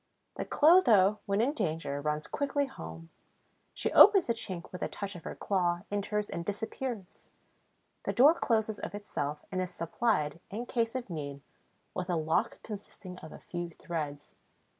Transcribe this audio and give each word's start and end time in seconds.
The 0.35 0.45
Clotho, 0.45 1.19
when 1.27 1.41
in 1.41 1.53
danger, 1.53 2.01
runs 2.01 2.25
quickly 2.25 2.65
home; 2.65 3.11
she 3.71 3.91
opens 3.91 4.25
the 4.25 4.33
chink 4.33 4.71
with 4.71 4.81
a 4.81 4.87
touch 4.87 5.15
of 5.15 5.25
her 5.25 5.35
claw, 5.35 5.81
enters 5.91 6.25
and 6.27 6.43
disappears. 6.43 7.29
The 8.05 8.11
door 8.13 8.33
closes 8.33 8.79
of 8.79 8.95
itself 8.95 9.45
and 9.51 9.61
is 9.61 9.69
supplied, 9.71 10.39
in 10.49 10.65
case 10.65 10.95
of 10.95 11.11
need, 11.11 11.41
with 11.93 12.09
a 12.09 12.15
lock 12.15 12.63
consisting 12.63 13.19
of 13.19 13.31
a 13.31 13.37
few 13.37 13.69
threads. 13.69 14.31